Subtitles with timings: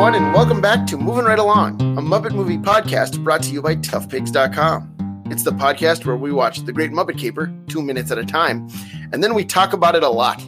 [0.00, 3.60] everyone, and welcome back to Moving Right Along, a Muppet movie podcast brought to you
[3.60, 5.24] by ToughPigs.com.
[5.26, 8.66] It's the podcast where we watch The Great Muppet Caper two minutes at a time,
[9.12, 10.42] and then we talk about it a lot.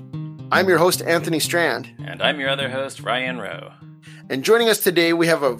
[0.50, 1.94] I'm your host, Anthony Strand.
[2.02, 3.70] And I'm your other host, Ryan Rowe.
[4.30, 5.58] And joining us today, we have a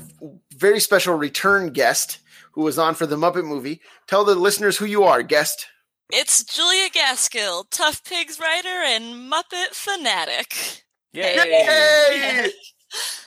[0.57, 2.19] very special return guest
[2.53, 3.83] who was on for the Muppet movie.
[4.07, 5.67] Tell the listeners who you are, guest.
[6.11, 10.83] It's Julia Gaskill, Tough Pigs writer and Muppet fanatic.
[11.13, 11.37] Yay!
[11.37, 12.53] Yay!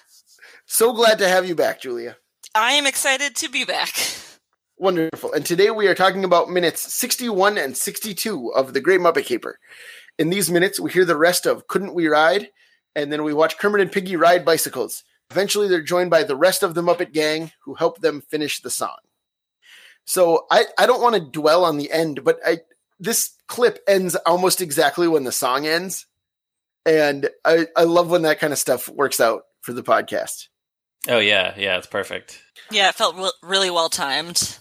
[0.75, 2.17] so glad to have you back, Julia.
[2.53, 3.95] I am excited to be back.
[4.77, 5.31] Wonderful.
[5.31, 9.57] And today we are talking about minutes 61 and 62 of The Great Muppet Caper.
[10.19, 12.49] In these minutes, we hear the rest of Couldn't We Ride?
[12.93, 15.05] And then we watch Kermit and Piggy ride bicycles.
[15.31, 18.69] Eventually, they're joined by the rest of the Muppet gang who help them finish the
[18.69, 18.97] song.
[20.03, 22.59] So I, I don't want to dwell on the end, but I
[22.99, 26.05] this clip ends almost exactly when the song ends.
[26.85, 30.47] And I, I love when that kind of stuff works out for the podcast.
[31.07, 32.41] Oh yeah, yeah, it's perfect.
[32.71, 34.57] Yeah, it felt re- really well timed.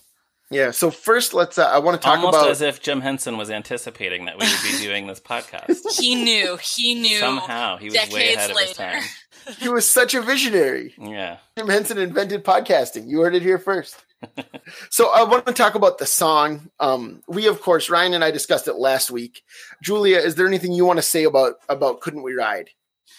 [0.50, 0.70] Yeah.
[0.70, 1.58] So first, let's.
[1.58, 2.50] Uh, I want to talk Almost about.
[2.50, 5.80] as if Jim Henson was anticipating that we would be doing this podcast.
[5.98, 6.58] He knew.
[6.62, 7.18] He knew.
[7.18, 9.02] Somehow he was way decades ahead of his time.
[9.58, 10.94] he was such a visionary.
[10.98, 11.38] Yeah.
[11.56, 13.08] Jim Henson invented podcasting.
[13.08, 14.04] You heard it here first.
[14.90, 16.70] so I want to talk about the song.
[16.80, 19.42] Um, we, of course, Ryan and I discussed it last week.
[19.82, 22.70] Julia, is there anything you want to say about about "Couldn't We Ride"?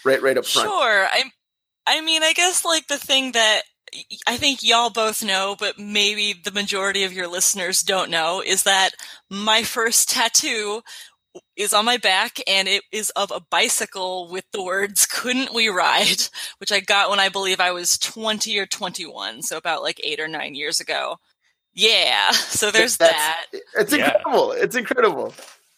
[0.03, 0.69] Right, right up front.
[0.69, 1.07] Sure.
[1.07, 1.23] I.
[1.88, 3.61] I mean, I guess like the thing that
[4.28, 8.64] I think y'all both know, but maybe the majority of your listeners don't know, is
[8.64, 8.89] that
[9.30, 10.81] my first tattoo
[11.58, 15.67] is on my back and it is of a bicycle with the words couldn't we
[15.67, 16.22] ride
[16.59, 20.22] which i got when i believe i was 20 or 21 so about like eight
[20.22, 21.17] or nine years ago
[21.73, 24.05] yeah so there's That's- that It's Yeah.
[24.16, 24.52] incredible.
[24.53, 25.33] It's incredible.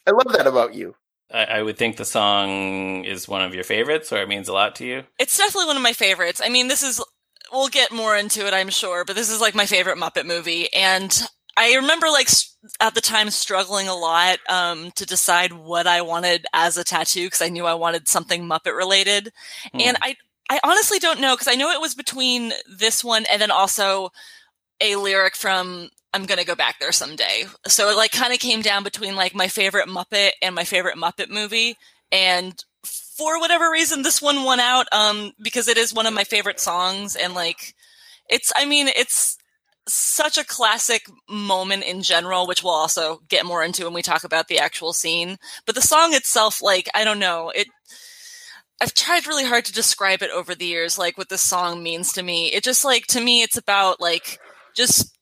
[0.06, 0.94] I love that about you.
[1.34, 4.54] I, I would think the song is one of your favorites, or it means a
[4.54, 5.04] lot to you.
[5.20, 7.04] it's definitely one of my favorites i mean this is
[7.52, 10.72] we'll get more into it i'm sure but this is like my favorite muppet movie
[10.74, 11.24] and
[11.58, 12.30] i remember like
[12.82, 17.26] at the time struggling a lot um, to decide what i wanted as a tattoo
[17.28, 19.32] because i knew i wanted something muppet related
[19.74, 19.80] Hmm.
[19.82, 20.16] and I
[20.50, 24.12] I honestly don't know because I know it was between this one and then also
[24.80, 27.46] a lyric from I'm gonna go back there someday.
[27.68, 30.98] So it like kind of came down between like my favorite Muppet and my favorite
[30.98, 31.78] Muppet movie,
[32.12, 36.24] and for whatever reason, this one won out um, because it is one of my
[36.24, 37.74] favorite songs and like
[38.30, 39.38] it's I mean it's
[39.88, 44.24] such a classic moment in general, which we'll also get more into when we talk
[44.24, 45.38] about the actual scene.
[45.66, 47.68] But the song itself, like I don't know, it
[48.80, 52.14] I've tried really hard to describe it over the years, like what this song means
[52.14, 52.54] to me.
[52.54, 54.40] It just like to me, it's about like
[54.76, 55.17] just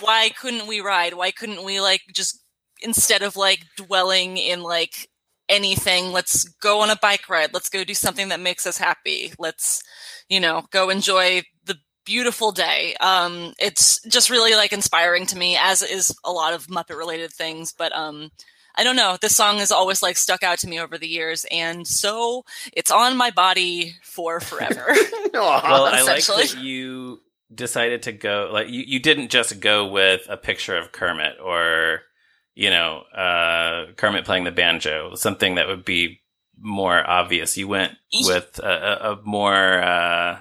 [0.00, 1.14] why couldn't we ride?
[1.14, 2.42] Why couldn't we like just
[2.82, 5.08] instead of like dwelling in like
[5.48, 7.52] anything, let's go on a bike ride.
[7.52, 9.32] Let's go do something that makes us happy.
[9.38, 9.82] Let's,
[10.28, 12.94] you know, go enjoy the beautiful day.
[13.00, 17.32] Um, it's just really like inspiring to me, as is a lot of Muppet related
[17.32, 17.72] things.
[17.72, 18.30] But um,
[18.76, 19.16] I don't know.
[19.20, 22.90] This song has always like stuck out to me over the years, and so it's
[22.90, 24.94] on my body for forever.
[25.30, 27.20] Well, I like that you
[27.54, 32.02] decided to go like you, you didn't just go with a picture of Kermit or
[32.54, 36.20] you know uh, Kermit playing the banjo, something that would be
[36.60, 37.56] more obvious.
[37.56, 40.40] You went with a, a, a more uh,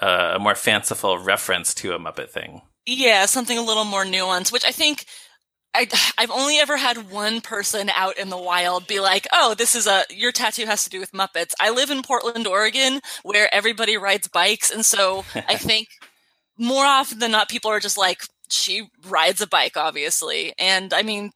[0.00, 2.62] a more fanciful reference to a Muppet thing.
[2.86, 5.06] Yeah, something a little more nuanced, which I think
[5.74, 9.74] I, I've only ever had one person out in the wild be like, "Oh, this
[9.74, 13.52] is a your tattoo has to do with Muppets." I live in Portland, Oregon, where
[13.54, 15.88] everybody rides bikes, and so I think
[16.58, 21.02] more often than not, people are just like, "She rides a bike," obviously, and I
[21.02, 21.30] mean,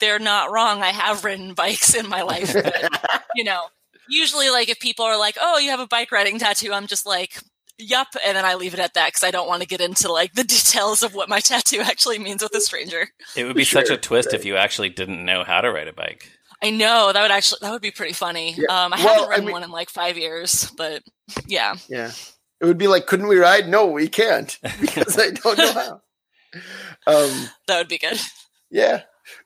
[0.00, 0.82] they're not wrong.
[0.82, 2.90] I have ridden bikes in my life, but
[3.34, 3.62] you know,
[4.08, 7.06] usually like if people are like, "Oh, you have a bike riding tattoo," I'm just
[7.06, 7.38] like,
[7.78, 10.10] "Yup," and then I leave it at that because I don't want to get into
[10.12, 13.08] like the details of what my tattoo actually means with a stranger.
[13.36, 14.34] It would be Sure, such a twist right.
[14.40, 16.28] if you actually didn't know how to ride a bike.
[16.62, 18.54] I know that would actually that would be pretty funny.
[18.56, 18.84] Yeah.
[18.84, 21.02] Um, I Well, haven't I ridden mean- one in like five years, but
[21.46, 22.10] yeah, yeah.
[22.64, 23.68] It would be like, couldn't we ride?
[23.68, 26.00] No, we can't because I don't know how.
[27.06, 28.18] Um, that would be good.
[28.70, 29.02] Yeah,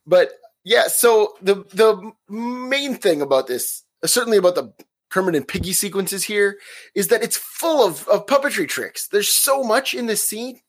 [0.06, 0.32] but
[0.64, 0.86] yeah.
[0.86, 4.72] So the the main thing about this, certainly about the
[5.10, 6.58] Kermit and Piggy sequences here,
[6.94, 9.08] is that it's full of of puppetry tricks.
[9.08, 10.60] There's so much in this scene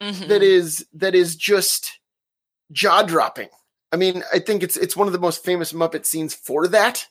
[0.00, 0.28] Mhm.
[0.28, 1.98] that is that is just
[2.70, 3.48] jaw dropping.
[3.90, 7.06] I mean, I think it's it's one of the most famous Muppet scenes for that.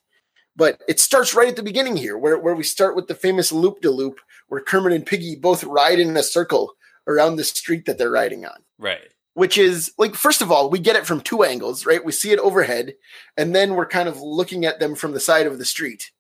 [0.55, 3.51] But it starts right at the beginning here, where where we start with the famous
[3.51, 6.73] loop de loop, where Kermit and Piggy both ride in a circle
[7.07, 8.99] around the street that they're riding on Right.
[9.33, 12.31] which is like first of all we get it from two angles right we see
[12.31, 12.93] it overhead
[13.37, 16.11] and then we're kind of looking at them from the side of the street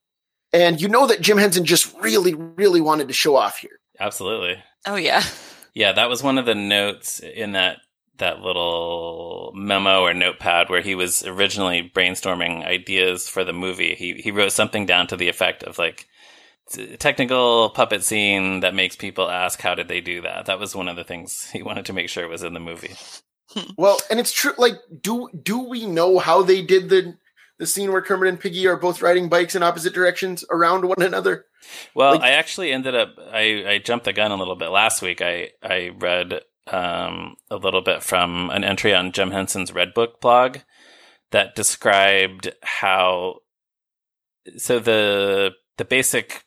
[0.53, 4.63] and you know that jim henson just really really wanted to show off here Absolutely.
[4.85, 5.23] Oh yeah.
[5.73, 7.77] Yeah, that was one of the notes in that
[8.17, 13.95] that little memo or notepad where he was originally brainstorming ideas for the movie.
[13.95, 16.07] He he wrote something down to the effect of like
[16.99, 20.45] technical puppet scene that makes people ask how did they do that.
[20.45, 22.95] That was one of the things he wanted to make sure was in the movie.
[23.77, 24.53] Well, and it's true.
[24.57, 27.17] Like, do do we know how they did the
[27.59, 31.01] the scene where Kermit and Piggy are both riding bikes in opposite directions around one
[31.01, 31.45] another?
[31.95, 35.01] Well, Like- I actually ended up I, I jumped the gun a little bit last
[35.01, 35.21] week.
[35.21, 40.19] I I read um, a little bit from an entry on Jim Henson's Red Book
[40.19, 40.57] blog
[41.31, 43.35] that described how
[44.57, 46.43] so the the basic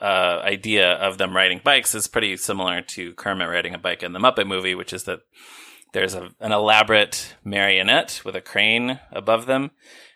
[0.00, 4.12] uh, idea of them riding bikes is pretty similar to Kermit riding a bike in
[4.12, 5.20] the Muppet movie, which is that
[5.92, 9.70] there's a, an elaborate marionette with a crane above them.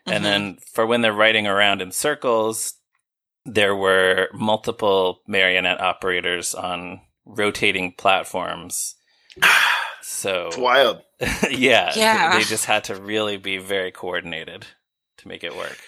[0.06, 0.26] And Mhm.
[0.26, 2.74] then for when they're riding around in circles,
[3.44, 8.94] there were multiple marionette operators on rotating platforms.
[10.02, 11.02] So It's wild.
[11.50, 12.36] yeah, Yeah.
[12.36, 14.66] they just had to really be very coordinated
[15.18, 15.78] to make it work.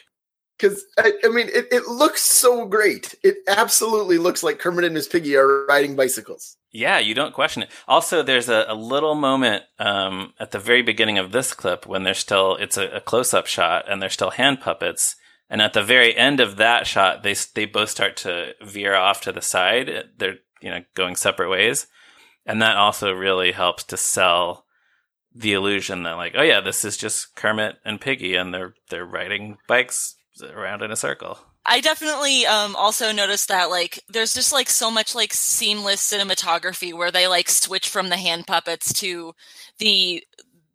[0.56, 3.14] Because I, I mean, it, it looks so great.
[3.22, 6.56] It absolutely looks like Kermit and his Piggy are riding bicycles.
[6.70, 7.70] Yeah, you don't question it.
[7.86, 12.02] Also, there's a, a little moment um, at the very beginning of this clip when
[12.02, 15.16] they're still, it's a, a close up shot and they're still hand puppets.
[15.50, 19.20] And at the very end of that shot, they they both start to veer off
[19.20, 19.90] to the side.
[20.16, 21.86] They're you know going separate ways,
[22.46, 24.64] and that also really helps to sell
[25.34, 29.04] the illusion that like, oh yeah, this is just Kermit and Piggy, and they're they're
[29.04, 31.38] riding bikes around in a circle.
[31.66, 36.92] I definitely um also noticed that like there's just like so much like seamless cinematography
[36.92, 39.34] where they like switch from the hand puppets to
[39.78, 40.22] the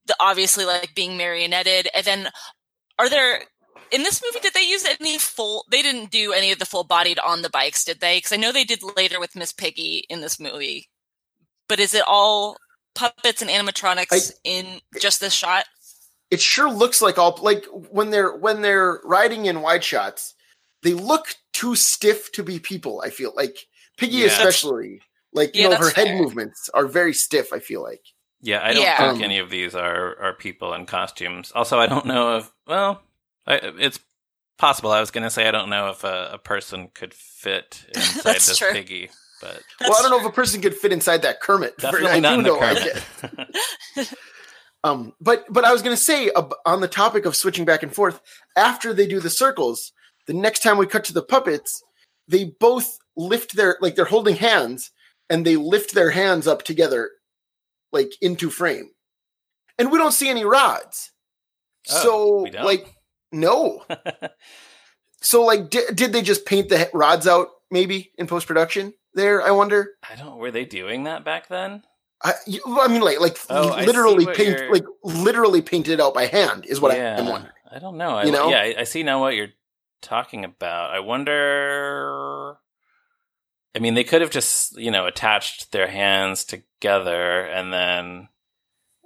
[0.07, 1.87] the obviously like being marionetted.
[1.93, 2.29] And then
[2.97, 3.43] are there
[3.91, 6.83] in this movie did they use any full they didn't do any of the full
[6.83, 8.17] bodied on the bikes did they?
[8.17, 10.89] Because i know they did later with miss piggy in this movie.
[11.67, 12.57] But is it all
[12.95, 15.65] puppets and animatronics in just this shot
[16.31, 20.35] It sure looks like all like when they're when they're riding in wide shots,
[20.83, 23.01] they look too stiff to be people.
[23.03, 23.57] I feel like
[23.97, 24.27] Piggy Yeah.
[24.27, 25.01] especially.
[25.33, 26.17] Like you Yeah, know, her that's head fair.
[26.17, 27.51] movements are very stiff.
[27.53, 28.01] I feel like.
[28.41, 28.97] Yeah, I don't Yeah.
[28.97, 31.51] think Um, any of these are are people in costumes.
[31.53, 33.01] Also, I don't know if well,
[33.45, 33.99] I, it's
[34.57, 34.91] possible.
[34.91, 38.45] I was going to say I don't know if a, a person could fit inside
[38.45, 38.71] this true.
[38.71, 39.09] piggy,
[39.41, 41.77] but well, I don't know if a person could fit inside that Kermit.
[41.79, 43.03] definitely not in the Kermit.
[44.83, 47.93] Um, but but I was gonna say ab- on the topic of switching back and
[47.93, 48.21] forth
[48.55, 49.91] after they do the circles,
[50.27, 51.83] the next time we cut to the puppets,
[52.27, 54.91] they both lift their like they're holding hands
[55.29, 57.11] and they lift their hands up together,
[57.91, 58.91] like into frame,
[59.77, 61.11] and we don't see any rods.
[61.91, 62.87] Oh, so like
[63.31, 63.83] no,
[65.21, 68.93] so like di- did they just paint the rods out maybe in post production?
[69.13, 69.91] There, I wonder.
[70.09, 70.37] I don't.
[70.37, 71.83] Were they doing that back then?
[72.21, 72.33] I,
[72.67, 76.81] I mean, like, like Oh, literally paint, you're- like literally painted out by hand is
[76.81, 77.53] what yeah, I'm wondering.
[77.71, 78.11] I don't know.
[78.17, 78.49] I, You know?
[78.49, 79.53] yeah, I, I see now what you're
[80.01, 80.91] talking about.
[80.93, 82.57] I wonder.
[83.75, 88.27] I mean, they could have just you know attached their hands together and then.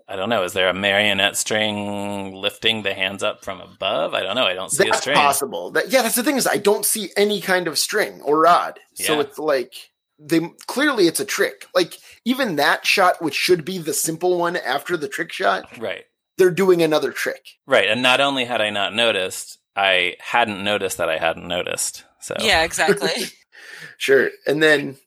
[0.06, 0.44] I don't know.
[0.44, 4.14] Is there a marionette string lifting the hands up from above?
[4.14, 4.44] I don't know.
[4.46, 5.16] I don't see a That's string.
[5.16, 5.72] possible.
[5.72, 8.80] That, yeah, that's the thing is I don't see any kind of string or rod.
[8.96, 11.66] So it's like they clearly it's a trick.
[11.74, 16.06] Like even that shot, which should be the simple one after the trick shot, Right.
[16.38, 17.46] they're doing another trick.
[17.68, 17.88] Right.
[17.90, 22.04] And not only had I not noticed, I hadn't noticed that I hadn't noticed.
[22.22, 23.10] So yeah exactly
[23.98, 24.30] Sure.
[24.48, 24.98] And then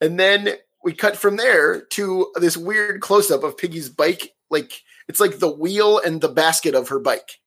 [0.00, 0.50] and then
[0.82, 4.32] we cut from there to this weird close up of Piggy's bike.
[4.50, 7.38] Like it's like the wheel and the basket of her bike.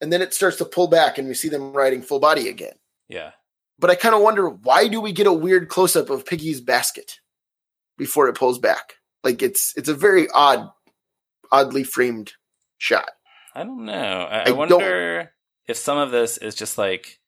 [0.00, 2.74] And then it starts to pull back and we see them riding full body again.
[3.08, 3.30] yeah.
[3.78, 6.60] But I kind of wonder why do we get a weird close up of Piggy's
[6.60, 7.20] basket
[7.96, 8.94] before it pulls back?
[9.24, 10.68] Like it's it's a very odd
[11.52, 12.32] oddly framed
[12.78, 13.10] shot.
[13.54, 13.92] I don't know.
[13.92, 15.32] I, I, I don't- wonder
[15.66, 17.18] if some of this is just like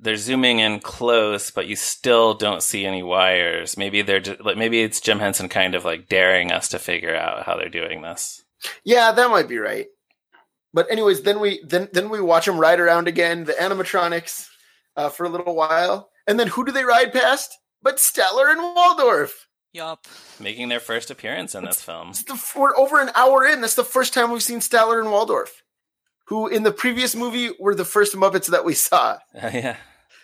[0.00, 3.76] they're zooming in close, but you still don't see any wires.
[3.76, 7.14] Maybe they're just like maybe it's Jim Henson kind of like daring us to figure
[7.14, 8.42] out how they're doing this.
[8.84, 9.86] Yeah, that might be right.
[10.72, 14.46] But anyways, then we then then we watch them ride around again, the animatronics,
[14.96, 17.58] uh, for a little while, and then who do they ride past?
[17.82, 19.48] But Statler and Waldorf.
[19.72, 20.06] yup
[20.38, 22.10] Making their first appearance in this film.
[22.10, 23.60] It's the, we're over an hour in.
[23.60, 25.62] That's the first time we've seen Statler and Waldorf,
[26.26, 29.76] who in the previous movie were the first Muppets that we saw, yeah.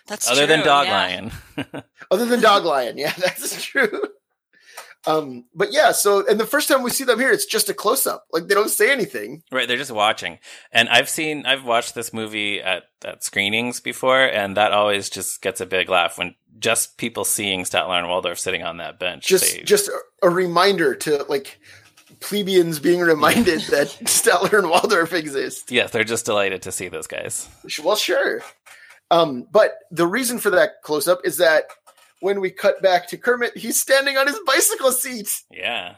[0.07, 0.93] that's Other than true, Dog yeah.
[0.93, 1.31] Lion.
[2.11, 2.97] other than Doglion.
[2.97, 4.01] Yeah, that's true.
[5.07, 7.73] Um, but yeah, so and the first time we see them here, it's just a
[7.73, 8.25] close up.
[8.33, 9.43] Like they don't say anything.
[9.51, 10.39] Right, they're just watching.
[10.71, 15.41] And I've seen, I've watched this movie at, at screenings before, and that always just
[15.41, 19.25] gets a big laugh when just people seeing Statler and Waldorf sitting on that bench.
[19.25, 21.59] Just they- just a, a reminder to like
[22.19, 25.71] plebeians being reminded that Statler and Waldorf exist.
[25.71, 27.47] yes, they're just delighted to see those guys.
[27.81, 28.41] Well, sure.
[29.11, 31.63] Um, but the reason for that close up is that
[32.21, 35.29] when we cut back to Kermit, he's standing on his bicycle seat.
[35.51, 35.95] Yeah.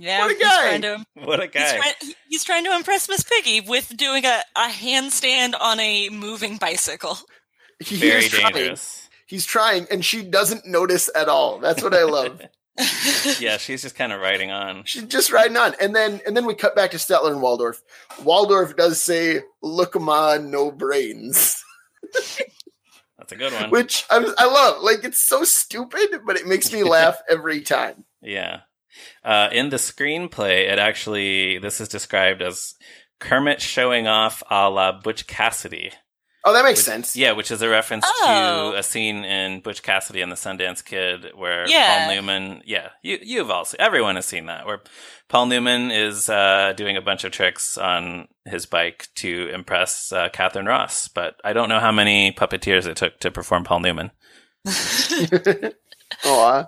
[0.00, 0.60] Yeah, What a he's guy.
[0.62, 1.76] trying to What a he's, guy.
[1.78, 1.94] trying,
[2.28, 7.18] he's trying to impress Miss Piggy with doing a, a handstand on a moving bicycle.
[7.80, 8.54] He Very is trying.
[8.54, 9.08] dangerous.
[9.26, 11.60] He's trying, and she doesn't notice at all.
[11.60, 12.40] That's what I love.
[13.38, 14.82] yeah, she's just kind of riding on.
[14.84, 17.80] She's just riding on, and then and then we cut back to Statler and Waldorf.
[18.24, 21.62] Waldorf does say, "Look, ma, no brains,"
[23.28, 23.70] That's a good one.
[23.70, 24.82] which I, I love.
[24.82, 28.04] Like it's so stupid, but it makes me laugh every time.
[28.22, 28.60] Yeah.
[29.22, 32.74] Uh, in the screenplay, it actually, this is described as
[33.20, 35.92] Kermit showing off a la Butch Cassidy.
[36.44, 37.16] Oh, that makes Which- sense.
[37.16, 38.70] Yeah, which is a reference Oh.
[38.72, 42.06] to a scene in Butch Cassidy and the Sundance Kid where Yeah.
[42.06, 44.80] Paul Newman, yeah, you, you've also, everyone has seen that, where
[45.28, 50.28] Paul Newman is uh, doing a bunch of tricks on his bike to impress uh,
[50.32, 51.08] Katharine Ross.
[51.08, 54.10] But I don't know how many puppeteers it took to perform Paul Newman.
[56.24, 56.66] Aw.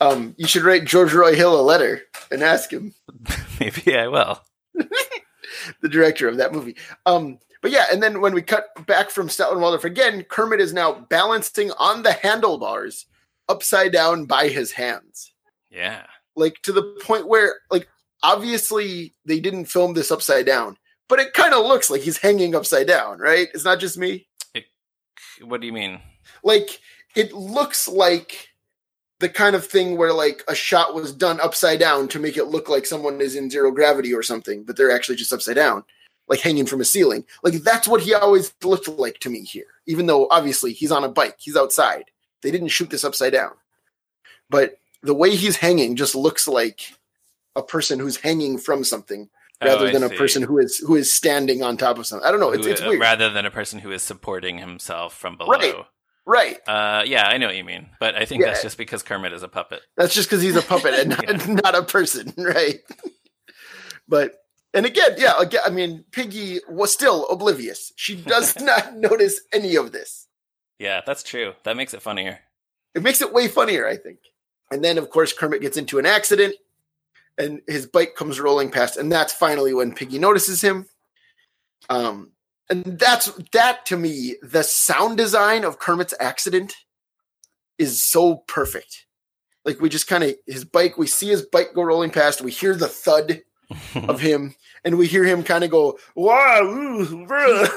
[0.00, 2.00] Um, you should write George Roy Hill a letter
[2.30, 2.94] and ask him,
[3.60, 4.40] Maybe I will.
[4.74, 6.76] the director of that movie.
[7.04, 10.60] Um, but yeah, and then when we cut back from Statler and Waldorf again, Kermit
[10.60, 13.06] is now balancing on the handlebars,
[13.48, 15.32] upside down by his hands.
[15.70, 16.04] Yeah.
[16.36, 17.88] like to the point where like
[18.22, 20.76] obviously they didn't film this upside down
[21.08, 24.26] but it kind of looks like he's hanging upside down right it's not just me
[25.42, 26.00] What do you mean?
[26.42, 26.80] like
[27.16, 28.48] it looks like
[29.20, 32.44] the kind of thing where like a shot was done upside down to make it
[32.46, 35.84] look like someone is in zero gravity or something but they're actually just upside down
[36.30, 39.66] like hanging from a ceiling like that's what he always looked like to me here
[39.86, 42.04] even though obviously he's on a bike he's outside
[42.42, 43.50] they didn't shoot this upside down
[44.48, 46.92] but the way he's hanging just looks like
[47.56, 49.28] a person who's hanging from something
[49.62, 52.26] rather Oh, than a person who is who is standing on top of something.
[52.26, 52.50] I don't know.
[52.52, 55.50] It's, Who- it's weird, Rather than a person who is supporting himself from below.
[55.50, 55.74] Right.
[56.24, 56.58] right?
[56.68, 59.42] Uh, yeah, I know what you mean, but I think that's just because Kermit is
[59.42, 59.82] a puppet.
[59.96, 61.54] That's just because he's a puppet and not, Yeah.
[61.64, 62.80] not a person, right?
[64.08, 64.34] but
[64.72, 67.92] and again, yeah, again, I mean, Piggy was still oblivious.
[67.96, 70.28] She does not notice any of this.
[70.78, 71.54] Yeah, that's true.
[71.64, 72.40] That makes it funnier.
[72.94, 74.18] It makes it way funnier, I think.
[74.70, 76.54] And then, of course, Kermit gets into an accident,
[77.36, 80.86] and his bike comes rolling past, and that's finally when Piggy notices him.
[81.88, 82.30] Um,
[82.68, 84.36] and that's that to me.
[84.42, 86.76] The sound design of Kermit's accident
[87.78, 89.06] is so perfect.
[89.64, 92.52] Like we just kind of his bike, we see his bike go rolling past, we
[92.52, 93.42] hear the thud
[93.94, 97.68] of him, and we hear him kind of go, "Wow!" ooh, bruh."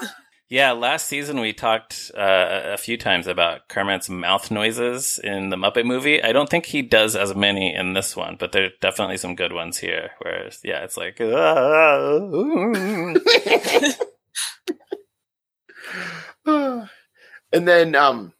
[0.49, 5.55] yeah, last season we talked uh, a few times about Kermit's mouth noises in the
[5.55, 6.21] Muppet movie.
[6.21, 9.35] I don't think he does as many in this one, but there are definitely some
[9.35, 10.11] good ones here.
[10.19, 11.19] Whereas, yeah, it's like,
[17.53, 18.33] and then um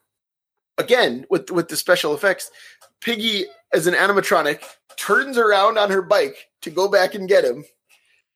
[0.77, 2.51] again with with the special effects
[2.99, 4.63] piggy as an animatronic
[5.05, 7.65] turns around on her bike to go back and get him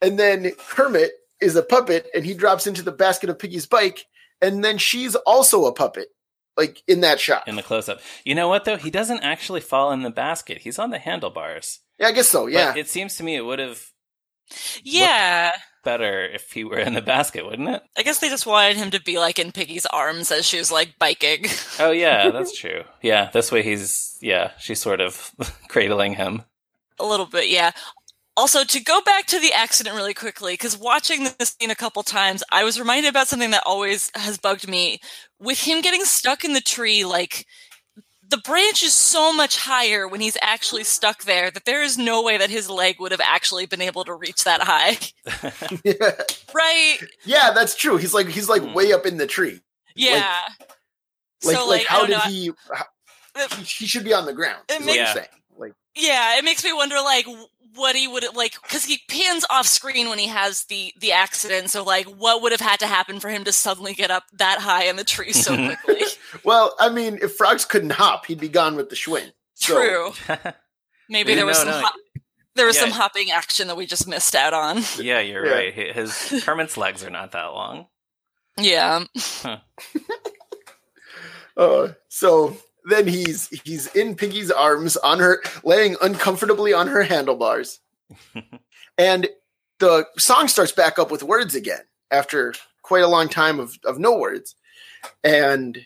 [0.02, 4.06] and then kermit is a puppet and he drops into the basket of piggy's bike
[4.42, 6.08] and then she's also a puppet
[6.58, 8.00] like in that shot in the close up.
[8.26, 8.78] You know what though?
[8.78, 10.58] He doesn't actually fall in the basket.
[10.60, 11.80] He's on the handlebars.
[12.00, 13.82] yeah i guess so yeah But it seems to me it would have
[14.84, 15.52] Yeah.
[15.84, 17.82] better if he were in the basket, wouldn't it?
[17.98, 20.72] I guess they just wanted him to be like in Piggy's arms as she was
[20.72, 21.46] like biking.
[21.80, 22.84] Oh yeah, that's true.
[23.02, 25.32] Yeah, this way he's yeah, she's sort of
[25.70, 26.44] cradling him.
[27.00, 27.72] A little bit, yeah.
[28.36, 32.04] Also, to go back to the accident really quickly, because watching this scene a couple
[32.04, 35.00] times, I was reminded about something that always has bugged me.
[35.40, 37.46] With him getting stuck in the tree, like,
[38.30, 42.22] the branch is so much higher when he's actually stuck there that there is no
[42.22, 44.98] way that his leg would have actually been able to reach that high.
[45.84, 46.12] yeah
[46.54, 46.98] right?
[47.26, 48.74] yeah that's true he's like he's like Hmm.
[48.74, 49.62] way up in the tree
[49.96, 50.40] Yeah.
[51.46, 52.20] like so, like, like, how did know.
[52.20, 55.28] he how, he he should be on the ground It is what you're makes- saying
[55.32, 55.37] like
[55.98, 57.26] Yeah, it makes me wonder, like,
[57.76, 61.70] what he would like, because he pans off screen when he has the the accident.
[61.70, 64.60] So, like, what would have had to happen for him to suddenly get up that
[64.60, 66.06] high in the tree so quickly?
[66.44, 69.32] Well, I mean, if frogs couldn't hop, he'd be gone with the Schwinn.
[69.56, 70.38] So- True.
[71.10, 71.88] Maybe there was No, some no.
[71.88, 71.96] hop-
[72.56, 72.82] there was Yeah.
[72.84, 74.84] some hopping action that we just missed out on.
[75.00, 75.52] yeah, you're Yeah.
[75.54, 75.74] right.
[75.96, 77.88] His Kermit's legs are not that long.
[78.60, 79.04] Yeah,
[81.56, 82.56] Uh, so
[82.90, 87.80] then he's he's in Piggy's arms on her, laying uncomfortably on her handlebars,
[88.98, 89.28] and
[89.80, 92.54] the song starts back up with words again after
[92.84, 94.56] quite a long time of of no words,
[95.24, 95.78] and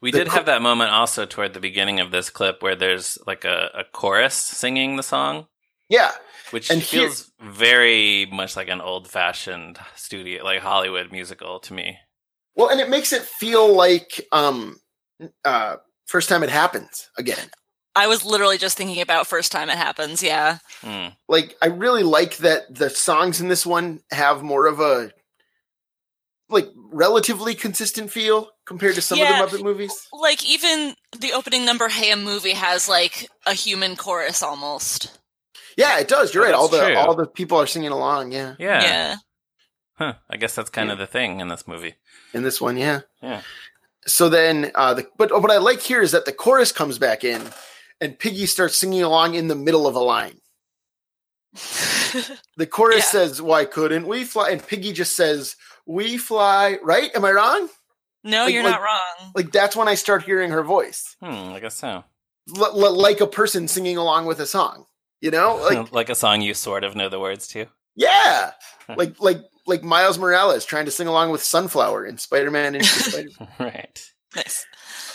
[0.00, 3.18] We did co- have that moment also toward the beginning of this clip where there's
[3.26, 5.46] like a, a chorus singing the song,
[5.88, 6.12] yeah,
[6.50, 11.74] which And here- feels very much like an old fashioned studio, like Hollywood musical to
[11.74, 11.98] me.
[12.54, 14.78] well, and it makes it feel like um
[15.44, 17.48] uh first time it happens again.
[17.96, 20.22] I was literally just thinking about first time it happens.
[20.22, 20.58] Yeah.
[20.82, 21.08] Hmm.
[21.28, 25.12] like I really like that the songs in this one have more of a
[26.50, 29.42] like relatively consistent feel compared to some Yeah.
[29.42, 30.08] of the Muppet movies.
[30.12, 35.18] Like even the opening number Hey a movie has like a human chorus almost.
[35.76, 36.34] Yeah, it does.
[36.34, 36.54] You're Oh, right.
[36.54, 36.96] All the true.
[36.96, 38.32] all the people are singing along.
[38.32, 38.82] Yeah, Yeah.
[38.82, 39.16] Yeah.
[39.96, 40.14] Huh.
[40.28, 40.94] I guess that's kind Yeah.
[40.94, 41.94] of the thing in this movie.
[42.32, 43.00] in this one, yeah.
[43.22, 43.42] Yeah.
[44.06, 47.24] So then, uh, the but what I like here is that the chorus comes back
[47.24, 47.42] in,
[48.00, 50.40] and Piggy starts singing along in the middle of a line.
[52.56, 53.02] The chorus Yeah.
[53.26, 55.56] says, "Why couldn't we fly?" And Piggy just says,
[55.86, 57.10] "We fly." Right?
[57.16, 57.68] Am I wrong?
[58.22, 59.32] no, Like- you're like- not wrong.
[59.34, 61.52] Like that's when I start hearing her voice, Hmm.
[61.52, 62.04] I guess so.
[62.56, 64.86] L- l- like a person singing along with a song.
[65.20, 67.66] You know, like Like, a song you sort of know the words to.
[67.96, 68.52] Yeah,
[68.96, 73.28] like like like Miles Morales trying to sing along with Sunflower in Spider-Man and Spider.
[73.58, 74.04] right.
[74.36, 74.66] Nice.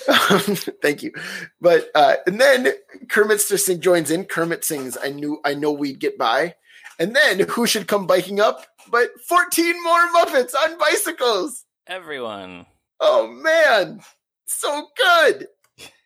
[0.81, 1.11] Thank you.
[1.59, 2.69] But uh, and then
[3.09, 4.25] Kermit just joins in.
[4.25, 6.55] Kermit sings, "I knew, I know we'd get by."
[6.99, 11.65] And then who should come biking up but fourteen more Muppets on bicycles?
[11.87, 12.65] Everyone.
[12.99, 14.01] Oh man,
[14.45, 15.47] so good.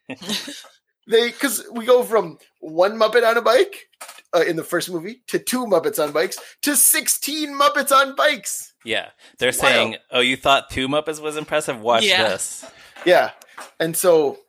[1.07, 3.87] they because we go from one Muppet on a bike
[4.35, 8.73] uh, in the first movie to two Muppets on bikes to sixteen Muppets on bikes.
[8.85, 9.09] Yeah.
[9.39, 9.55] They're Wild.
[9.55, 11.79] saying, oh, you thought two Muppets was impressive?
[11.79, 12.27] Watch Yeah.
[12.29, 12.65] this.
[13.05, 13.31] Yeah.
[13.79, 14.39] And so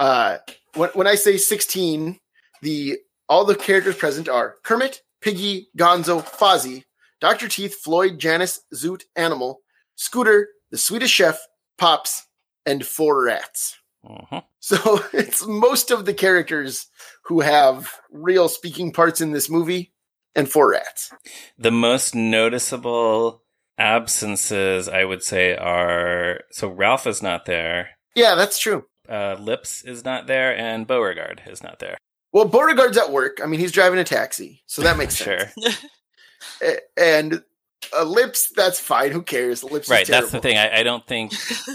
[0.00, 0.38] uh
[0.74, 2.18] when when I say 16,
[2.62, 6.84] the all the characters present are Kermit, Piggy, Gonzo, Fozzie,
[7.20, 7.48] Dr.
[7.48, 9.60] Teeth, Floyd, Janice, Zoot, Animal,
[9.96, 11.38] Scooter, the Swedish Chef,
[11.78, 12.26] Pops,
[12.64, 13.76] and four rats.
[14.04, 14.44] Mhm.
[14.60, 16.86] So it's most of the characters
[17.24, 19.92] who have real speaking parts in this movie
[20.34, 21.10] and four rats.
[21.58, 23.42] The most noticeable
[23.76, 28.86] absences, I would say, are so Ralph is not there, Yeah, that's true.
[29.08, 31.96] uh, Lips is not there, and Beauregard is not there.
[32.32, 33.38] Well, Beauregard's at work.
[33.42, 35.52] I mean, he's driving a taxi, so that makes sense.
[35.56, 35.72] sure.
[36.62, 37.42] A- And
[37.96, 39.10] uh, Lips, that's fine.
[39.12, 39.62] Who cares?
[39.64, 40.56] Lips, is Right, that's the thing.
[40.58, 41.32] I, I don't think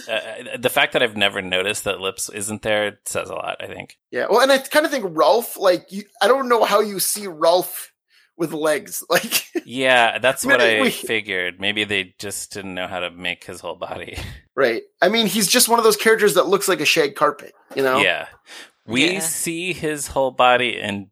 [0.09, 3.57] uh, the fact that I've never noticed that Lips isn't there says a lot.
[3.61, 3.97] I think.
[4.11, 4.27] Yeah.
[4.29, 7.27] Well, and I kind of think Ralph, like, you, I don't know how you see
[7.27, 7.91] Ralph
[8.37, 9.03] with legs.
[9.09, 11.59] Like, Yeah, that's I mean, what I we- figured.
[11.59, 14.17] Maybe they just didn't know how to make his whole body.
[14.55, 14.81] right.
[15.01, 17.83] I mean, he's just one of those characters that looks like a shag carpet, you
[17.83, 17.99] know?
[17.99, 18.27] Yeah,
[18.87, 19.19] we Yeah.
[19.19, 21.09] see his whole body in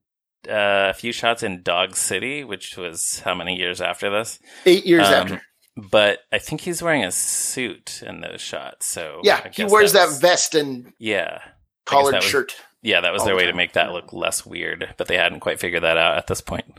[0.48, 4.40] uh, a few shots in Dog City, which was how many years after this?
[4.66, 5.42] Eight years Um, after.
[5.78, 8.86] But I think he's wearing a suit in those shots.
[8.88, 9.48] So Yeah.
[9.54, 11.40] He wears that was- vest and Yeah,
[11.86, 12.56] collared was- shirt.
[12.82, 15.16] yeah, that was All their the way to make that look less weird, but they
[15.18, 16.78] hadn't quite figured that out at this point.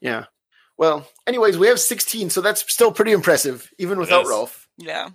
[0.00, 0.26] Yeah.
[0.76, 4.28] Well, anyways, we have 16, so that's still pretty impressive, even without is.
[4.28, 4.68] Ralph.
[4.76, 5.08] Yeah.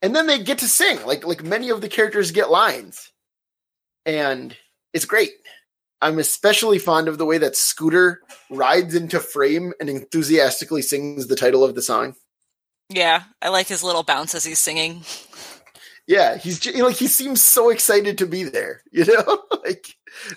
[0.00, 1.04] And then they get to sing.
[1.04, 3.10] Like like many of the characters get lines.
[4.06, 4.56] And
[4.92, 5.32] it's great.
[6.04, 11.34] I'm especially fond of the way that Scooter rides into frame and enthusiastically sings the
[11.34, 12.14] title of the song.
[12.90, 13.22] Yeah.
[13.40, 15.02] I like his little bounce as he's singing.
[16.06, 19.42] Yeah, he's ju- like he seems so excited to be there, you know?
[19.64, 19.86] like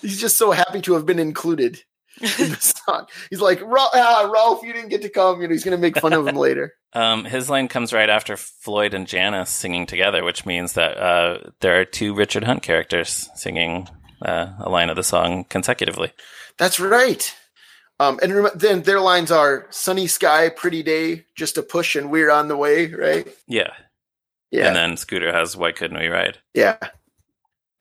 [0.02, 1.84] he's just so happy to have been included
[2.22, 3.06] in the song.
[3.30, 5.42] He's like, "Ra- ah, Ralph, you didn't get to come.
[5.42, 6.74] You know, he's gonna make fun of him later.
[6.94, 11.40] Um, his line comes right after Floyd and Janice singing together, which means that uh,
[11.60, 13.90] there are two Richard Hunt characters singing
[14.22, 16.12] uh, a line of the song consecutively.
[16.58, 17.34] That's right.
[18.00, 22.12] Um, and rem- then their lines are "Sunny sky, pretty day, just a push, and
[22.12, 23.28] we're on the way." Right?
[23.48, 23.74] Yeah.
[24.50, 26.38] Yeah, And then Scooter has Why Couldn't We Ride?
[26.54, 26.78] yeah.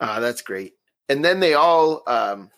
[0.01, 0.73] Ah, that's great.
[1.09, 2.51] And then they all, um,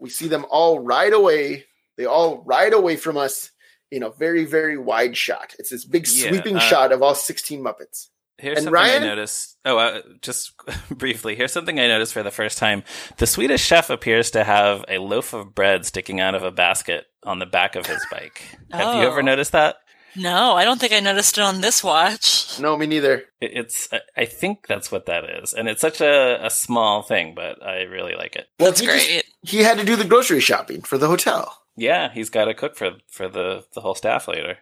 [0.00, 1.64] we see them all ride away.
[1.98, 3.50] They all ride away from us
[3.90, 5.54] in a very, very wide shot.
[5.58, 8.06] It's this big Yeah, sweeping uh, shot of all sixteen Muppets.
[8.42, 9.02] Here's And something Ryan?
[9.04, 9.56] I noticed.
[9.64, 10.52] Oh, uh, just
[10.90, 11.34] briefly.
[11.36, 12.82] Here's something I noticed for the first time.
[13.18, 17.06] The Swedish chef appears to have a loaf of bread sticking out of a basket
[17.22, 18.42] on the back of his bike.
[18.72, 19.10] Have you Oh.
[19.10, 19.76] ever noticed that?
[20.14, 22.58] No, I don't think I noticed it on this watch.
[22.60, 23.24] No, me neither.
[23.40, 23.88] It- It's.
[23.92, 27.62] I- I think that's what that is, and it's such a, a small thing, but
[27.64, 28.46] I really like it.
[28.58, 29.24] Well, That's he just- great.
[29.42, 31.56] he had to do the grocery shopping for the hotel.
[31.76, 34.58] Yeah, he's got to cook for for the the whole staff later.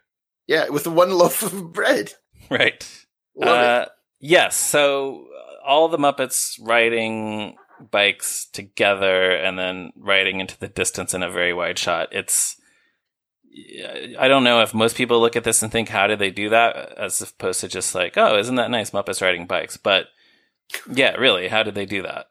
[0.47, 2.12] Yeah, with one loaf of bread.
[2.49, 2.87] Right.
[3.40, 3.66] Love it.
[3.66, 3.87] Uh,
[4.18, 4.57] yes.
[4.57, 5.26] So
[5.64, 7.57] all the Muppets riding
[7.90, 12.09] bikes together and then riding into the distance in a very wide shot.
[12.12, 12.57] It's
[14.18, 16.50] I don't know if most people look at this and think, how did they do
[16.50, 16.96] that?
[16.96, 18.90] As opposed to just like, oh, isn't that nice?
[18.90, 19.76] Muppets riding bikes.
[19.76, 20.07] But
[20.90, 22.26] yeah, really, how did they do that?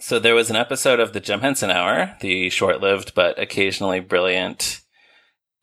[0.00, 4.00] So there was an episode of the Jim Henson Hour, the short lived but occasionally
[4.00, 4.80] brilliant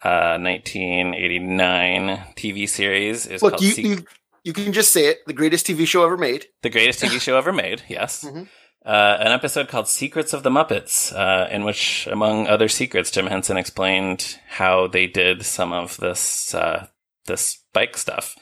[0.03, 3.25] uh, 1989 TV series.
[3.27, 4.05] Is Look, called you, Se- you
[4.45, 5.19] you can just say it.
[5.27, 6.45] The greatest TV show ever made.
[6.61, 7.81] the greatest TV show ever made.
[7.89, 8.23] Yes.
[8.23, 8.47] Mhm.
[8.85, 13.25] Uh, an episode called Secrets of the Muppets, uh, in which, among other secrets, Jim
[13.25, 16.85] Henson explained how they did some of this, uh,
[17.25, 18.35] this bike stuff.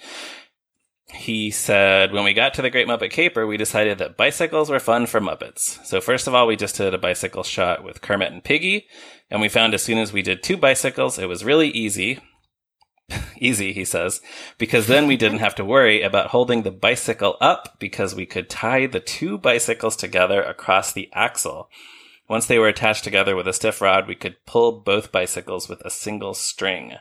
[1.14, 4.80] He said, when we got to the Great Muppet Caper, we decided that bicycles were
[4.82, 5.80] fun for Muppets.
[5.86, 8.88] So first of all, we just did a bicycle shot with Kermit and Piggy,
[9.30, 12.20] and we found as soon as we did two bicycles, it was really easy.
[13.38, 14.22] easy, he says,
[14.58, 18.50] because then we didn't have to worry about holding the bicycle up because we could
[18.50, 21.70] tie the two bicycles together across the axle.
[22.30, 25.82] Once they were attached together with a stiff rod, we could pull both bicycles with
[25.82, 26.94] a single string.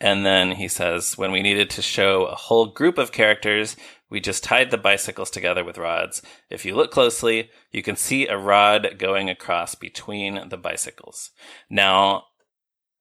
[0.00, 3.76] And then he says, when we needed to show a whole group of characters,
[4.10, 6.20] we just tied the bicycles together with rods.
[6.50, 11.30] If you look closely, you can see a rod going across between the bicycles.
[11.70, 12.24] Now,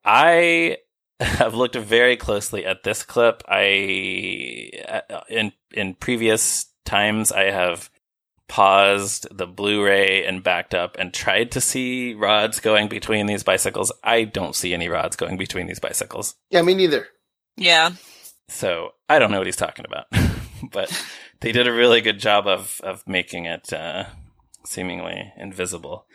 [0.05, 0.77] I
[1.25, 3.43] have looked very closely at this clip.
[3.47, 7.89] I uh, in in previous times I have
[8.47, 13.93] paused the Blu-ray and backed up and tried to see rods going between these bicycles.
[14.03, 16.35] I don't see any rods going between these bicycles.
[16.49, 17.07] Yeah, me neither.
[17.55, 17.91] Yeah.
[18.49, 20.07] So I don't know what he's talking about,
[20.71, 20.91] but
[21.39, 24.05] they did a really good job of of making it uh,
[24.65, 26.07] seemingly invisible.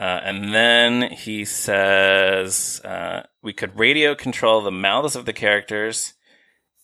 [0.00, 6.14] Uh, and then he says uh, we could radio control the mouths of the characters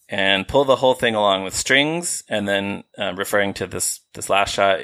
[0.07, 2.25] and pull the whole thing along with strings.
[2.29, 4.81] And then uh, referring to this this last shot,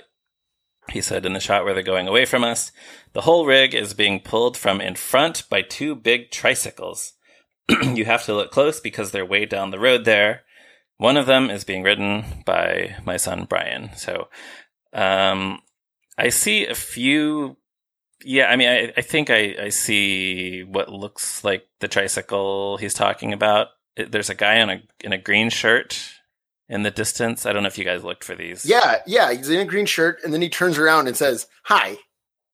[0.90, 2.72] he said in the shot where they're going away from us,
[3.12, 7.12] the whole rig is being pulled from in front by two big tricycles.
[7.82, 10.42] you have to look close because they're way down the road there.
[10.96, 13.90] One of them is being ridden by my son Brian.
[13.94, 14.28] So
[14.94, 15.60] um,
[16.16, 17.58] I see a few.
[18.24, 22.94] Yeah, I mean, I, I think I, I see what looks like the tricycle he's
[22.94, 23.68] talking about.
[23.96, 25.98] It- There's a guy in a in a green shirt
[26.68, 27.44] in the distance.
[27.46, 28.64] I don't know if you guys looked for these.
[28.64, 29.32] Yeah, yeah.
[29.32, 31.96] He's in a green shirt, and then he turns around and says, "Hi,"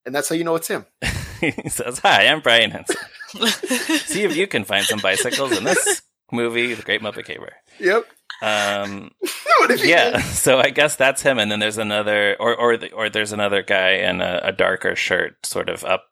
[0.06, 0.86] and that's how you know it's him.
[1.40, 2.96] he says, "Hi, I'm Brian Henson.
[3.36, 8.06] See if you can find some bicycles in this movie, The Great Muppet Caper." Yep.
[8.40, 9.10] Um,
[9.58, 10.22] what if yeah, did?
[10.22, 13.62] so I guess that's him, and then there's another, or or the, or there's another
[13.62, 16.04] guy in a, a darker shirt, sort of up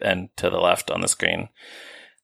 [0.00, 1.48] and to the left on the screen.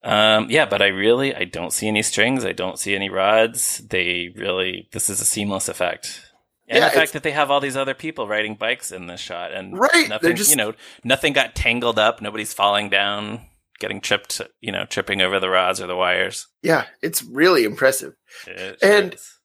[0.03, 2.45] Um, yeah, but I really I don't see any strings.
[2.45, 3.79] I don't see any rods.
[3.79, 6.23] They really this is a seamless effect.
[6.69, 9.21] And Yeah, the fact that they have all these other people riding bikes in this
[9.21, 10.73] shot, and Right, nothing, just- you know,
[11.05, 12.23] nothing got tangled up.
[12.23, 13.41] Nobody's falling down,
[13.81, 16.47] getting tripped, you know, tripping over the rods or the wires.
[16.63, 18.15] Yeah, it's really impressive.
[18.47, 19.37] It And- is.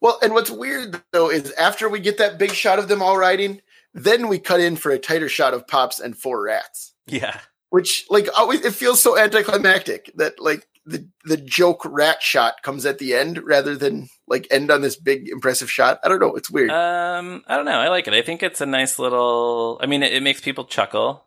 [0.00, 3.16] Well, and what's weird though is after we get that big shot of them all
[3.16, 3.60] riding,
[3.94, 7.38] then we cut in for a tighter shot of Pops and four rats, yeah,
[7.70, 12.84] which like always it feels so anticlimactic that like the the joke rat shot comes
[12.84, 16.00] at the end rather than like end on this big impressive shot.
[16.02, 16.70] I don't know, it's weird.
[16.72, 17.78] Um, I don't know.
[17.78, 18.14] I like it.
[18.14, 19.78] I think it's a nice little.
[19.80, 21.26] I mean, it, it makes people chuckle,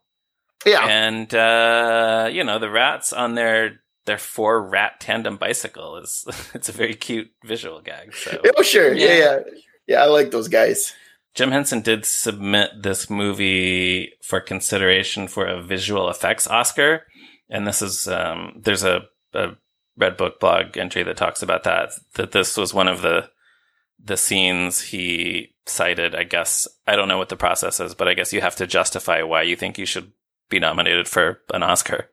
[0.65, 6.25] yeah, and uh, you know, the rats on their their four rat tandem bicycle is
[6.53, 8.13] it's a very cute visual gag.
[8.15, 9.05] So oh sure, yeah.
[9.05, 9.17] Yeah.
[9.17, 9.39] yeah,
[9.87, 10.93] yeah, I like those guys.
[11.33, 17.03] Jim Henson did submit this movie for consideration for a visual effects Oscar,
[17.49, 19.01] and this is um, there's a,
[19.33, 19.49] a
[19.97, 21.91] Red Book blog entry that talks about that.
[22.13, 23.29] That this was one of the
[24.01, 26.15] the scenes he cited.
[26.15, 28.67] I guess I don't know what the process is, but I guess you have to
[28.67, 30.11] justify why you think you should
[30.49, 32.09] be nominated for an Oscar.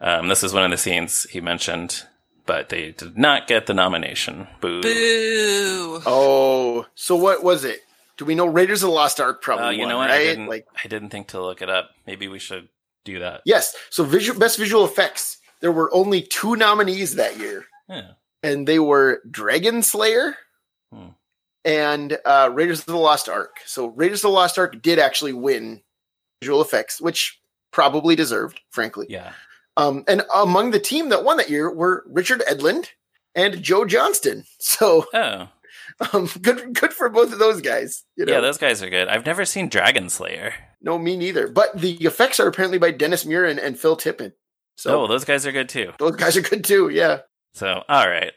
[0.00, 2.04] Um, this is one of the scenes he mentioned,
[2.46, 4.48] but they did not get the nomination.
[4.60, 4.82] Boo.
[4.82, 6.02] Boo.
[6.06, 7.80] Oh, so what was it?
[8.16, 10.10] Do we know Raiders of the Lost Ark probably Uh, you won, know what?
[10.10, 10.24] I right?
[10.24, 11.90] didn't, Like I didn't think to look it up.
[12.06, 12.68] Maybe we should
[13.04, 13.42] do that.
[13.44, 15.38] yes, so visual best visual effects.
[15.60, 17.64] There were only two nominees that year.
[17.88, 18.12] Yeah.
[18.42, 20.36] and they were Dragon Slayer
[20.92, 21.08] Hmm.
[21.64, 23.56] and uh, Raiders of the Lost Ark.
[23.66, 25.82] So Raiders of the Lost Ark did actually win
[26.40, 27.40] visual effects, which
[27.74, 29.06] probably deserved, frankly.
[29.10, 29.32] Yeah.
[29.76, 32.86] Um, and among the team that won that year were Richard Edlund
[33.34, 34.44] and Joe Johnston.
[34.60, 35.48] So Oh,
[36.12, 38.04] um, good, good for both of those guys.
[38.16, 39.08] You know, yeah, those guys are good.
[39.08, 40.54] I've never seen Dragon Slayer.
[40.80, 41.48] no, me neither.
[41.48, 44.32] But the effects are apparently by Dennis Muren and, and Phil Tippett.
[44.76, 45.92] So oh, those guys are good too.
[45.98, 46.88] those guys are good too.
[46.88, 47.18] Yeah,
[47.52, 48.32] So, all right.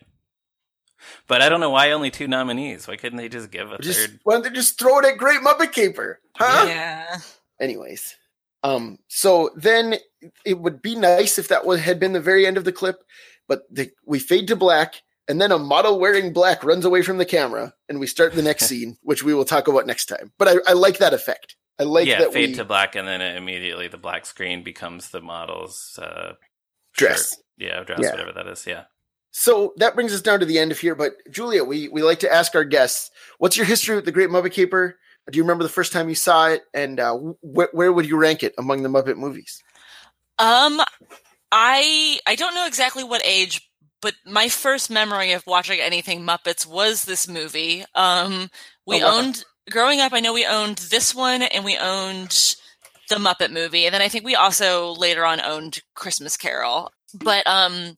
[1.28, 2.88] But I don't know why only two nominees.
[2.88, 4.20] Why couldn't they just give a just third?
[4.24, 6.20] why don't they just throw it at Great Muppet Caper?
[6.36, 6.66] Huh?
[6.68, 7.18] Yeah.
[7.62, 8.16] anyways.
[8.68, 9.96] Um, so then
[10.46, 13.04] it would be nice if that was, had been the very end of the clip,
[13.48, 17.18] but the, we fade to black, and then a model wearing black runs away from
[17.18, 20.32] the camera, and we start the next scene, which we will talk about next time.
[20.38, 21.56] But I, I like that effect.
[21.80, 25.10] I like yeah, that fade we to black, and then immediately the black screen becomes
[25.10, 26.34] the model's uh,
[26.96, 27.30] dress.
[27.30, 27.40] shirt.
[27.58, 28.12] Yeah, dress, Yeah.
[28.12, 28.66] whatever that is.
[28.66, 28.86] Yeah.
[29.32, 30.96] So that brings us down to the end of here.
[30.96, 34.30] But Julia, we we like to ask our guests, what's your history with the Great
[34.30, 34.98] Muppet Caper?
[35.30, 38.18] Do you remember the first time you saw it, and uh, wh- where would you
[38.18, 39.62] rank it among the Muppet movies?
[40.40, 40.82] Um,
[41.52, 43.70] I I don't know exactly what age,
[44.02, 47.84] but my first memory of watching anything Muppets was this movie.
[47.96, 48.50] Um,
[48.86, 49.20] we Oh, wow.
[49.20, 50.14] owned growing up.
[50.14, 52.56] I know we owned this one, and we owned
[53.10, 56.92] the Muppet movie, and then I think we also later on owned Christmas Carol.
[57.14, 57.98] But um,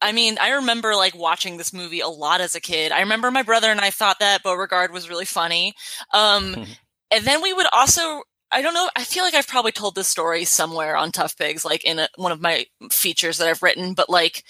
[0.00, 2.92] I mean, I remember like watching this movie a lot as a kid.
[2.92, 5.74] I remember my brother and I thought that Beauregard was really funny.
[6.12, 6.54] Um,
[7.10, 10.08] and then we would also, I don't know, I feel like I've probably told this
[10.08, 13.94] story somewhere on Tough Pigs, like in a, one of my features that I've written,
[13.94, 14.44] but like,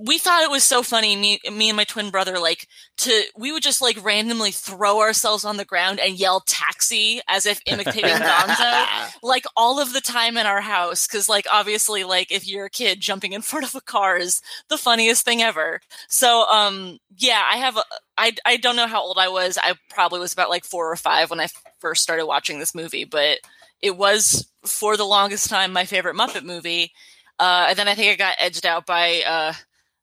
[0.00, 2.66] we thought it was so funny, me, me and my twin brother, like
[2.98, 7.46] to, we would just like randomly throw ourselves on the ground and yell taxi as
[7.46, 12.30] if imitating Gonzo like all of the time in our house because like obviously like
[12.30, 15.80] if you're a kid jumping in front of a car is the funniest thing ever.
[16.08, 17.82] So um yeah i have a,
[18.16, 19.58] I, I don't know how old i was.
[19.60, 21.48] I probably was about like four or five when i
[21.80, 23.38] first started watching this movie but
[23.80, 26.92] it was for the longest time my favorite muppet movie.
[27.38, 29.52] Uh and then i think it got edged out by uh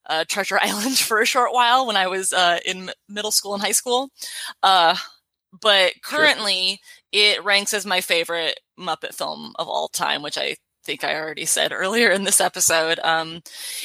[0.08, 3.64] uh, Treasure Island for a short while when I was uh, in middle school and
[3.64, 4.10] high school,
[4.64, 4.96] uh,
[5.62, 6.80] but currently
[7.12, 11.46] it ranks as my favorite Muppet film of all time, which I think I already
[11.46, 13.00] said earlier in this episode.
[13.04, 13.42] Um,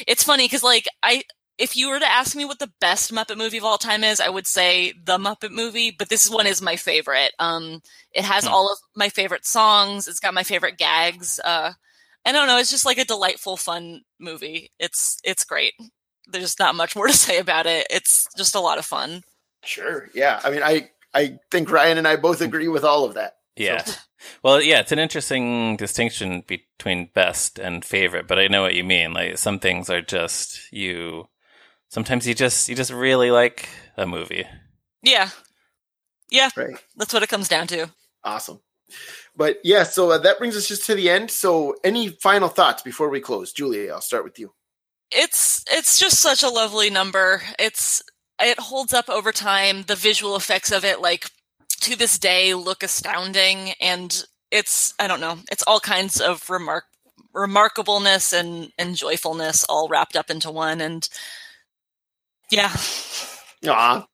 [0.07, 1.23] it's funny because, like, I
[1.57, 4.19] if you were to ask me what the best Muppet movie of all time is,
[4.19, 7.33] I would say the Muppet movie, but this one is my favorite.
[7.39, 7.81] Um,
[8.11, 8.53] it has Hmm.
[8.53, 10.07] all of my favorite songs.
[10.07, 11.39] It's got my favorite gags.
[11.43, 11.73] Uh,
[12.25, 12.57] I don't know.
[12.57, 14.71] It's just like a delightful, fun movie.
[14.79, 15.73] It's it's great.
[16.27, 17.87] There's not much more to say about it.
[17.89, 19.23] It's just a lot of fun.
[19.63, 20.09] Sure.
[20.13, 20.39] Yeah.
[20.43, 23.37] I mean, I I think Ryan and I both agree with all of that.
[23.55, 23.83] Yeah.
[24.43, 28.83] Well, yeah, it's an interesting distinction between best and favorite, but I know what you
[28.83, 29.13] mean.
[29.13, 31.27] Like some things are just you
[31.89, 34.45] sometimes you just you just really like a movie.
[35.01, 35.29] Yeah,
[36.29, 36.49] yeah.
[36.55, 36.75] Right.
[36.95, 37.89] That's what it comes down to.
[38.23, 38.59] Awesome.
[39.35, 41.31] But yeah, so uh, that brings us just to the end.
[41.31, 43.53] So, any final thoughts before we close?
[43.53, 44.53] Julia, I'll start with you.
[45.11, 47.41] It's it's just such a lovely number.
[47.59, 48.01] It's
[48.39, 49.83] it holds up over time.
[49.83, 51.29] The visual effects of it, like
[51.81, 55.39] to this day, look astounding, and it's I don't know.
[55.51, 56.85] It's all kinds of remark
[57.35, 60.81] remarkableness and and joyfulness all wrapped up into one.
[60.81, 61.07] And
[62.51, 62.71] yeah,
[63.67, 64.05] Aw,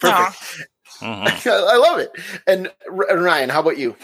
[0.00, 0.68] perfect.
[1.00, 1.46] Mhm.
[1.68, 2.10] I love it.
[2.46, 3.96] And R- Ryan, how about you?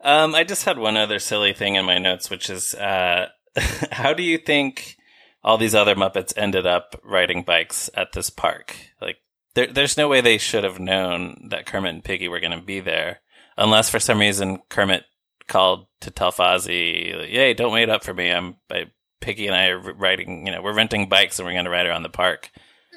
[0.00, 3.28] Um, I just had one other silly thing in my notes, which is uh,
[3.92, 4.96] how do you think
[5.44, 8.76] all these other Muppets ended up riding bikes at this park?
[9.00, 9.16] Like,
[9.54, 12.64] there, there's no way they should have known that Kermit and Piggy were going to
[12.64, 13.20] be there,
[13.56, 15.04] unless for some reason Kermit
[15.48, 18.30] called to tell Fozzie, "Hey, don't wait up for me.
[18.30, 18.86] I'm I,
[19.20, 20.46] Piggy and I are riding.
[20.46, 22.50] You know, we're renting bikes and we're going to ride around the park."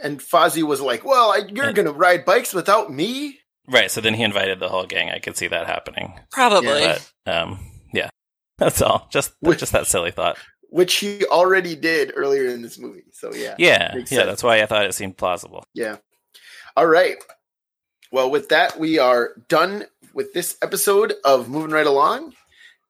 [0.04, 3.90] And Fozzie was like, "Well, I, you're going to ride bikes without me." Right.
[3.90, 5.10] So then he invited the whole gang.
[5.10, 6.14] I could see that happening.
[6.32, 6.82] probably.
[6.82, 7.00] Yeah.
[7.26, 7.60] But um,
[7.94, 8.10] yeah,
[8.58, 9.08] that's all.
[9.12, 10.38] Just just that silly thought.
[10.76, 13.06] Which he already did earlier in this movie.
[13.14, 14.04] So yeah, Yeah, yeah.
[14.04, 14.10] sense.
[14.26, 15.64] That's why I thought it seemed plausible.
[15.74, 15.98] yeah.
[16.76, 17.16] All right.
[18.12, 22.34] Well, with that, we are done with this episode of Moving Right Along,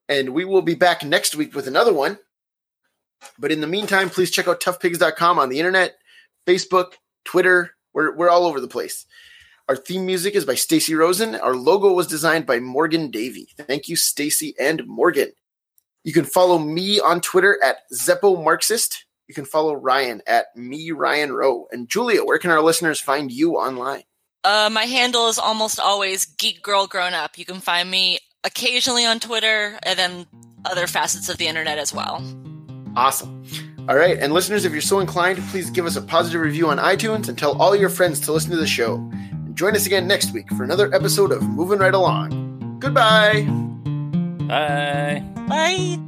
[0.09, 2.17] and we will be back next week with another one.
[3.37, 5.95] But in the meantime, please check out toughpigs.com on the internet,
[6.47, 6.93] Facebook,
[7.23, 7.75] Twitter.
[7.93, 9.05] We're, we're all over the place.
[9.69, 11.35] Our theme music is by Stacy Rosen.
[11.35, 13.47] Our logo was designed by Morgan Davey.
[13.57, 15.31] Thank you, Stacy and Morgan.
[16.05, 19.05] You can follow me on Twitter at Zeppo Marxist.
[19.27, 21.67] You can follow Ryan at me Ryan Rowe.
[21.71, 24.03] And Julia, where can our listeners find you online?
[24.43, 27.39] Uh, my handle is almost always Geek Girl Grown Up.
[27.39, 30.27] You can find me occasionally on Twitter and then
[30.63, 32.23] other facets of the internet as well.
[32.95, 33.43] Awesome.
[33.89, 34.19] All right.
[34.19, 37.35] And listeners, if you're so inclined, please give us a positive review on iTunes and
[37.35, 38.95] tell all your friends to listen to the show.
[38.95, 42.77] And join us again next week for another episode of Moving Right Along.
[42.79, 43.41] Goodbye.
[44.47, 45.34] Bye.
[45.47, 45.99] Bye.